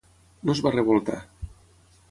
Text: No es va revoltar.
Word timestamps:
No 0.49 0.55
es 0.57 0.61
va 0.67 0.71
revoltar. 0.77 1.19